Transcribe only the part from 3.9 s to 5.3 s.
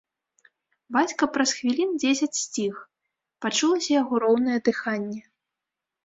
яго роўнае дыханне.